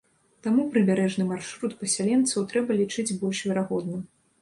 [0.45, 4.01] Таму прыбярэжны маршрут пасяленцаў трэба лічыць больш верагодным.